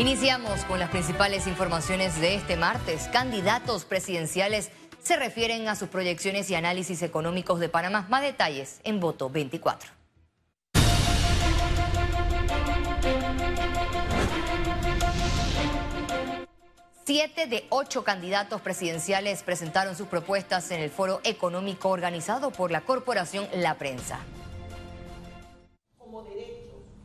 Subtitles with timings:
[0.00, 3.06] Iniciamos con las principales informaciones de este martes.
[3.12, 4.70] Candidatos presidenciales
[5.02, 8.06] se refieren a sus proyecciones y análisis económicos de Panamá.
[8.08, 9.90] Más detalles en voto 24.
[17.04, 22.80] Siete de ocho candidatos presidenciales presentaron sus propuestas en el foro económico organizado por la
[22.80, 24.20] corporación La Prensa.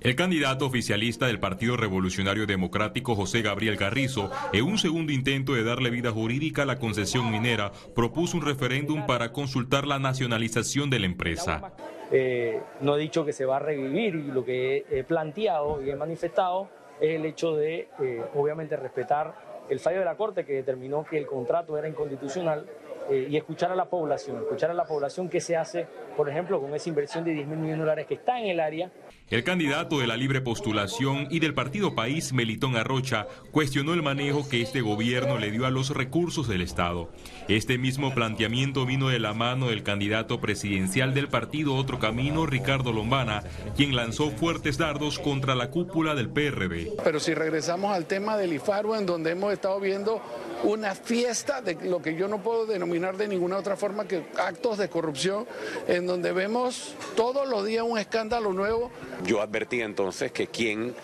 [0.00, 5.64] El candidato oficialista del Partido Revolucionario Democrático, José Gabriel Carrizo, en un segundo intento de
[5.64, 11.00] darle vida jurídica a la concesión minera, propuso un referéndum para consultar la nacionalización de
[11.00, 11.72] la empresa.
[12.12, 15.90] Eh, no he dicho que se va a revivir y lo que he, planteado y
[15.90, 16.68] he manifestado
[17.00, 19.34] es el hecho de, eh, obviamente, respetar
[19.68, 22.66] el fallo de la Corte que determinó que el contrato era inconstitucional
[23.10, 26.60] eh, y escuchar a la población, escuchar a la población qué se hace, por ejemplo,
[26.60, 28.92] con esa inversión de 10 mil millones de dólares que está en el área
[29.30, 34.48] el candidato de la libre postulación y del partido País, Melitón Arrocha, cuestionó el manejo
[34.48, 37.10] que este gobierno le dio a los recursos del Estado.
[37.46, 42.92] Este mismo planteamiento vino de la mano del candidato presidencial del partido Otro Camino, Ricardo
[42.92, 43.42] Lombana,
[43.76, 46.92] quien lanzó fuertes dardos contra la cúpula del PRD.
[47.04, 50.22] Pero si regresamos al tema del IFARU, en donde hemos estado viendo
[50.64, 54.78] una fiesta de lo que yo no puedo denominar de ninguna otra forma que actos
[54.78, 55.46] de corrupción,
[55.86, 58.90] en donde vemos todos los días un escándalo nuevo
[59.24, 60.94] yo advertí entonces que quien,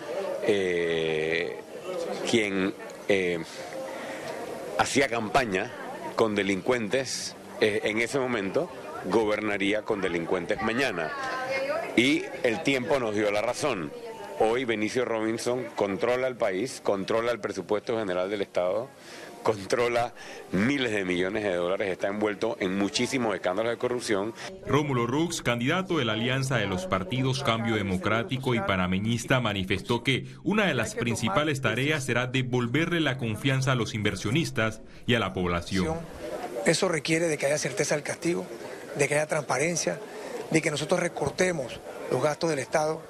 [0.42, 1.60] eh,
[2.30, 2.74] quien
[3.08, 3.38] eh,
[4.78, 5.70] hacía campaña
[6.16, 8.70] con delincuentes eh, en ese momento
[9.06, 11.12] gobernaría con delincuentes mañana.
[11.96, 13.92] Y el tiempo nos dio la razón.
[14.40, 18.88] Hoy Benicio Robinson controla el país, controla el presupuesto general del Estado,
[19.44, 20.12] controla
[20.50, 24.34] miles de millones de dólares, está envuelto en muchísimos escándalos de corrupción.
[24.66, 30.26] Rómulo Rux, candidato de la alianza de los partidos Cambio Democrático y Panameñista, manifestó que
[30.42, 35.32] una de las principales tareas será devolverle la confianza a los inversionistas y a la
[35.32, 35.94] población.
[36.66, 38.46] Eso requiere de que haya certeza del castigo,
[38.96, 40.00] de que haya transparencia,
[40.50, 41.78] de que nosotros recortemos
[42.10, 43.02] los gastos del Estado,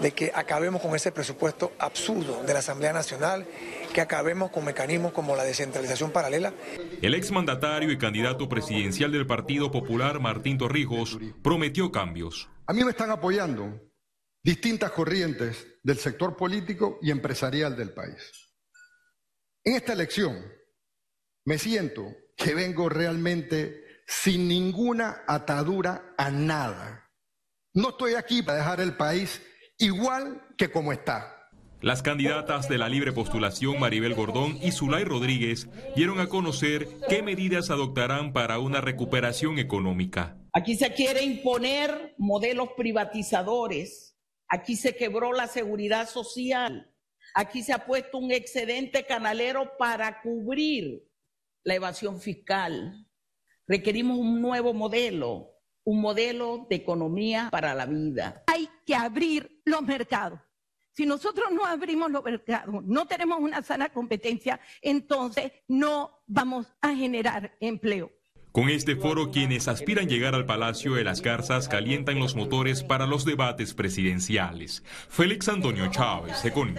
[0.00, 3.46] de que acabemos con ese presupuesto absurdo de la Asamblea Nacional
[3.92, 6.52] que acabemos con mecanismos como la descentralización paralela.
[7.00, 12.48] El exmandatario y candidato presidencial del Partido Popular, Martín Torrijos, prometió cambios.
[12.66, 13.80] A mí me están apoyando
[14.42, 18.50] distintas corrientes del sector político y empresarial del país.
[19.64, 20.44] En esta elección
[21.44, 27.10] me siento que vengo realmente sin ninguna atadura a nada.
[27.74, 29.42] No estoy aquí para dejar el país
[29.78, 31.32] igual que como está.
[31.82, 37.22] Las candidatas de la libre postulación Maribel Gordón y Zulay Rodríguez dieron a conocer qué
[37.22, 40.38] medidas adoptarán para una recuperación económica.
[40.52, 44.16] Aquí se quiere imponer modelos privatizadores.
[44.48, 46.90] Aquí se quebró la seguridad social.
[47.34, 51.02] Aquí se ha puesto un excedente canalero para cubrir
[51.62, 53.06] la evasión fiscal.
[53.66, 55.55] Requerimos un nuevo modelo,
[55.86, 58.42] un modelo de economía para la vida.
[58.46, 60.40] Hay que abrir los mercados
[60.96, 66.94] si nosotros no abrimos los mercados, no tenemos una sana competencia, entonces no vamos a
[66.94, 68.10] generar empleo.
[68.50, 73.06] Con este foro, quienes aspiran llegar al Palacio de las Garzas calientan los motores para
[73.06, 74.82] los debates presidenciales.
[75.10, 76.74] Félix Antonio Chávez, Econ.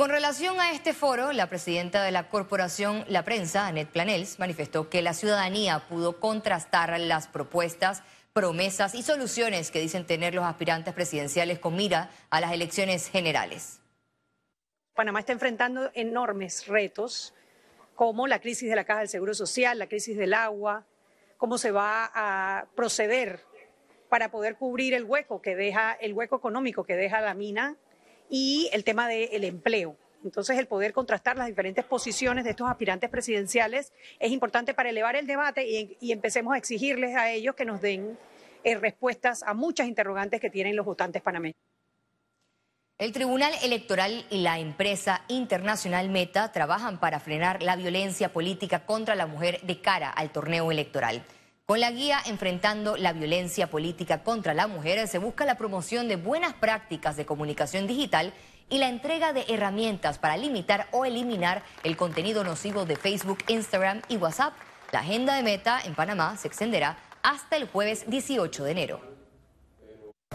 [0.00, 4.88] Con relación a este foro, la presidenta de la corporación La Prensa, Annette Planels, manifestó
[4.88, 8.02] que la ciudadanía pudo contrastar las propuestas
[8.32, 13.82] promesas y soluciones que dicen tener los aspirantes presidenciales con mira a las elecciones generales.
[14.94, 17.34] Panamá está enfrentando enormes retos
[17.94, 20.86] como la crisis de la Caja del Seguro Social, la crisis del agua,
[21.36, 23.40] cómo se va a proceder
[24.08, 27.76] para poder cubrir el hueco que deja el hueco económico que deja la mina
[28.30, 29.96] y el tema del empleo.
[30.24, 35.16] Entonces, el poder contrastar las diferentes posiciones de estos aspirantes presidenciales es importante para elevar
[35.16, 38.18] el debate y, empecemos a exigirles a ellos que nos den
[38.62, 41.56] eh, respuestas a muchas interrogantes que tienen los votantes panameños.
[42.98, 49.14] El Tribunal Electoral y la empresa internacional Meta trabajan para frenar la violencia política contra
[49.14, 51.24] la mujer de cara al torneo electoral.
[51.70, 56.16] Con la guía Enfrentando la violencia política contra la mujer se busca la promoción de
[56.16, 58.34] buenas prácticas de comunicación digital
[58.68, 64.02] y la entrega de herramientas para limitar o eliminar el contenido nocivo de Facebook, Instagram
[64.08, 64.52] y WhatsApp.
[64.90, 69.00] La agenda de Meta en Panamá se extenderá hasta el jueves 18 de enero.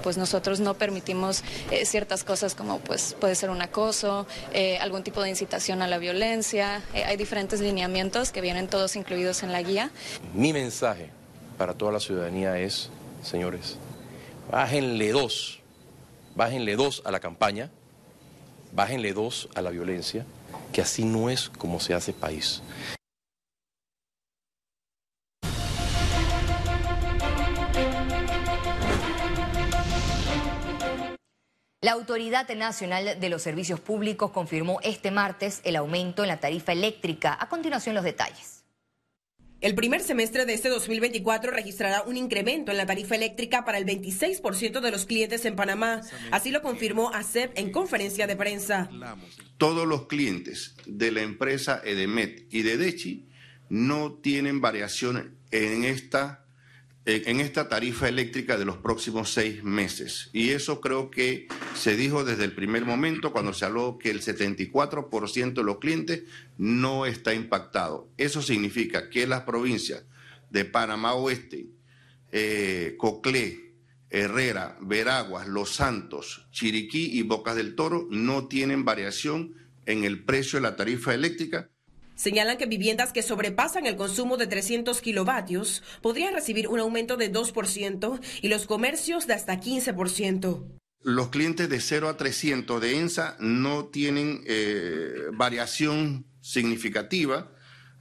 [0.03, 5.03] Pues nosotros no permitimos eh, ciertas cosas como pues puede ser un acoso, eh, algún
[5.03, 6.81] tipo de incitación a la violencia.
[6.93, 9.91] Eh, hay diferentes lineamientos que vienen todos incluidos en la guía.
[10.33, 11.24] Mi mensaje
[11.57, 12.89] para toda la ciudadanía es,
[13.21, 13.77] señores,
[14.51, 15.61] bájenle dos
[16.35, 17.71] bájenle dos a la campaña,
[18.73, 20.25] bájenle dos a la violencia,
[20.71, 22.61] que así no es como se hace país.
[31.81, 36.71] La Autoridad Nacional de los Servicios Públicos confirmó este martes el aumento en la tarifa
[36.71, 37.37] eléctrica.
[37.39, 38.64] A continuación los detalles.
[39.65, 43.85] El primer semestre de este 2024 registrará un incremento en la tarifa eléctrica para el
[43.87, 46.01] 26% de los clientes en Panamá.
[46.29, 48.87] Así lo confirmó ACEP en conferencia de prensa.
[49.57, 53.27] Todos los clientes de la empresa Edemet y de Dechi
[53.67, 56.44] no tienen variación en esta
[57.05, 60.29] en esta tarifa eléctrica de los próximos seis meses.
[60.33, 64.21] Y eso creo que se dijo desde el primer momento cuando se habló que el
[64.21, 66.23] 74% de los clientes
[66.57, 68.09] no está impactado.
[68.17, 70.03] Eso significa que las provincias
[70.49, 71.67] de Panamá Oeste,
[72.31, 73.75] eh, Coclé,
[74.09, 79.53] Herrera, Veraguas, Los Santos, Chiriquí y Bocas del Toro no tienen variación
[79.85, 81.69] en el precio de la tarifa eléctrica
[82.15, 87.31] Señalan que viviendas que sobrepasan el consumo de 300 kilovatios podrían recibir un aumento de
[87.31, 90.63] 2% y los comercios de hasta 15%.
[91.01, 97.51] Los clientes de 0 a 300 de ENSA no tienen eh, variación significativa,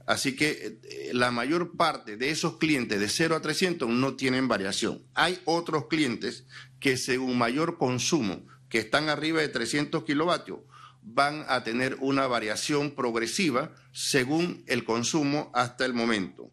[0.07, 4.47] así que eh, la mayor parte de esos clientes de 0 a 300 no tienen
[4.47, 5.03] variación.
[5.13, 6.47] Hay otros clientes
[6.79, 10.61] que según mayor consumo, que están arriba de 300 kilovatios,
[11.05, 16.51] van a tener una variación progresiva según el consumo hasta el momento.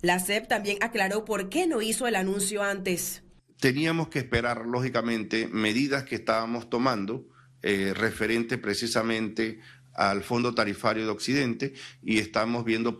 [0.00, 3.22] La SEP también aclaró por qué no hizo el anuncio antes.
[3.60, 7.28] Teníamos que esperar, lógicamente, medidas que estábamos tomando
[7.62, 9.60] eh, referente precisamente
[9.92, 12.98] al Fondo Tarifario de Occidente y estamos viendo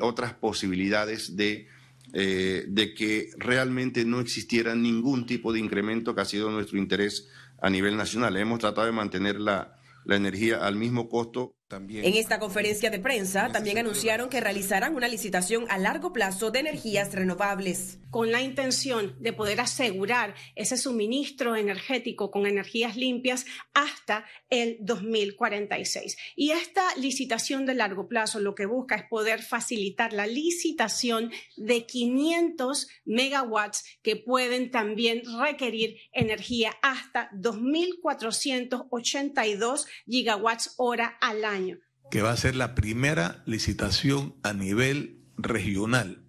[0.00, 1.66] otras posibilidades de,
[2.12, 7.28] eh, de que realmente no existiera ningún tipo de incremento que ha sido nuestro interés
[7.62, 8.36] a nivel nacional.
[8.36, 11.56] Hemos tratado de mantener la, la energía al mismo costo.
[11.72, 12.04] También.
[12.04, 16.58] En esta conferencia de prensa también anunciaron que realizarán una licitación a largo plazo de
[16.58, 17.98] energías renovables.
[18.10, 26.18] Con la intención de poder asegurar ese suministro energético con energías limpias hasta el 2046.
[26.36, 31.86] Y esta licitación de largo plazo lo que busca es poder facilitar la licitación de
[31.86, 41.61] 500 megawatts que pueden también requerir energía hasta 2.482 gigawatts hora al año
[42.10, 46.24] que va a ser la primera licitación a nivel regional,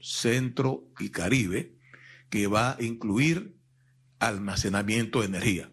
[0.00, 1.76] centro y caribe,
[2.30, 3.58] que va a incluir
[4.20, 5.70] almacenamiento de energía.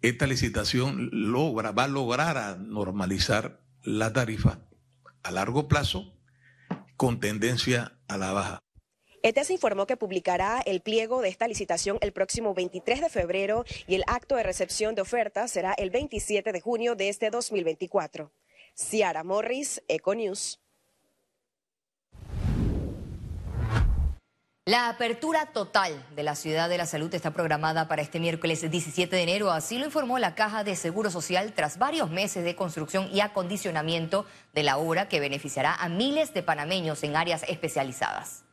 [0.00, 4.60] Esta licitación logra, va a lograr normalizar la tarifa
[5.22, 6.14] a largo plazo
[6.96, 8.58] con tendencia a la baja.
[9.22, 13.96] ETES informó que publicará el pliego de esta licitación el próximo 23 de febrero y
[13.96, 18.30] el acto de recepción de ofertas será el 27 de junio de este 2024.
[18.74, 20.60] Ciara Morris, Econews.
[24.64, 29.16] La apertura total de la Ciudad de la Salud está programada para este miércoles 17
[29.16, 33.08] de enero, así lo informó la Caja de Seguro Social tras varios meses de construcción
[33.10, 38.44] y acondicionamiento de la obra que beneficiará a miles de panameños en áreas especializadas.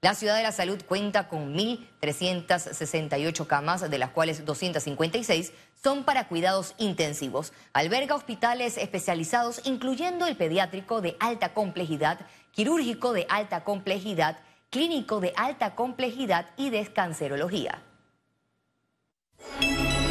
[0.00, 5.52] La Ciudad de la Salud cuenta con 1.368 camas, de las cuales 256
[5.82, 7.52] son para cuidados intensivos.
[7.72, 12.20] Alberga hospitales especializados, incluyendo el pediátrico de alta complejidad,
[12.52, 14.38] quirúrgico de alta complejidad,
[14.70, 17.82] clínico de alta complejidad y descancerología.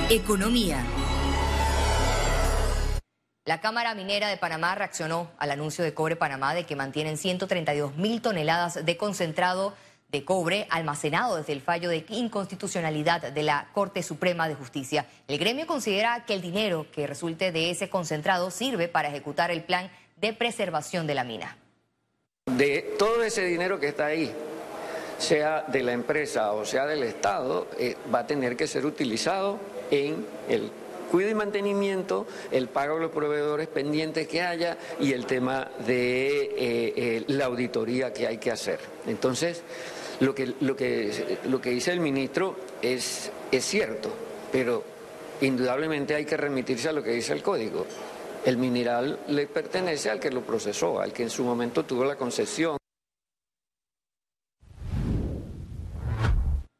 [0.09, 0.83] Economía.
[3.47, 7.95] La Cámara Minera de Panamá reaccionó al anuncio de Cobre Panamá de que mantienen 132
[7.95, 9.73] mil toneladas de concentrado
[10.09, 15.05] de cobre almacenado desde el fallo de inconstitucionalidad de la Corte Suprema de Justicia.
[15.29, 19.63] El gremio considera que el dinero que resulte de ese concentrado sirve para ejecutar el
[19.63, 21.55] plan de preservación de la mina.
[22.47, 24.29] De todo ese dinero que está ahí,
[25.19, 29.57] sea de la empresa o sea del Estado, eh, va a tener que ser utilizado
[29.89, 30.69] en el
[31.07, 36.27] cuidado y mantenimiento, el pago de los proveedores pendientes que haya y el tema de
[36.27, 38.79] eh, eh, la auditoría que hay que hacer.
[39.07, 39.63] Entonces,
[40.19, 44.09] lo que, lo que, lo que dice el ministro es, es cierto,
[44.51, 44.83] pero
[45.41, 47.85] indudablemente hay que remitirse a lo que dice el código.
[48.45, 52.15] El mineral le pertenece al que lo procesó, al que en su momento tuvo la
[52.15, 52.77] concesión.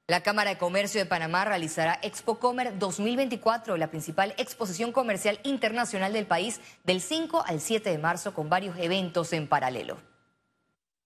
[0.10, 6.14] La Cámara de Comercio de Panamá realizará Expo Comer 2024, la principal exposición comercial internacional
[6.14, 9.98] del país, del 5 al 7 de marzo, con varios eventos en paralelo.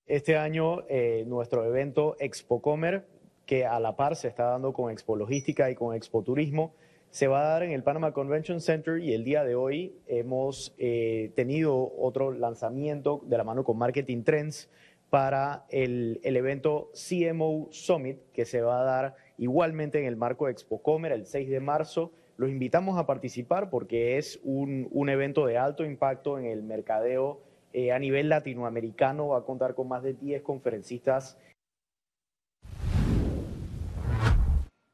[0.05, 3.07] Este año, eh, nuestro evento Expo Comer,
[3.47, 6.75] que a la par se está dando con Expo Logística y con Expo Turismo,
[7.09, 10.75] se va a dar en el Panama Convention Center y el día de hoy hemos
[10.77, 14.69] eh, tenido otro lanzamiento de la mano con Marketing Trends
[15.11, 20.53] para el, evento CMO Summit que se va a dar igualmente en el marco de
[20.53, 22.13] Expo Comer el 6 de marzo.
[22.37, 27.41] Los invitamos a participar porque es un, evento de alto impacto en el mercadeo
[27.73, 29.27] eh, a nivel latinoamericano.
[29.27, 31.37] Va a contar con más de 10 conferencistas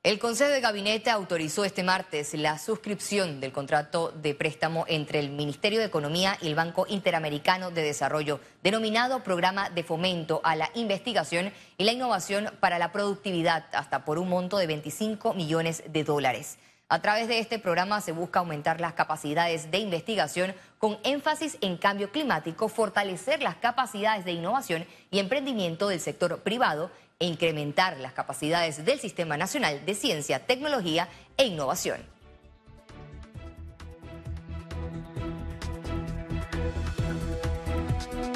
[0.07, 5.31] El Consejo de Gabinete autorizó este martes la suscripción del contrato de préstamo entre el
[5.31, 10.69] Ministerio de Economía y el Banco Interamericano de Desarrollo, denominado Programa de Fomento a la
[10.75, 16.05] Investigación y la Innovación para la Productividad, hasta por un monto de 25 millones de
[16.05, 16.57] dólares.
[16.87, 21.75] A través de este programa se busca aumentar las capacidades de investigación con énfasis en
[21.75, 28.13] cambio climático, fortalecer las capacidades de innovación y emprendimiento del sector privado e incrementar las
[28.13, 31.99] capacidades del Sistema Nacional de Ciencia, Tecnología e Innovación.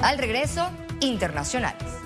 [0.02, 0.68] Al regreso,
[1.00, 2.01] internacionales.